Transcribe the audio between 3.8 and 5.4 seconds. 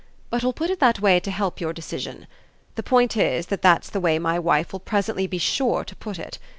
the way my wife will presently be